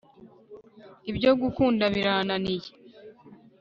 ibyo 1.11 1.31
gukunda 1.41 1.85
birananiye 1.95 2.69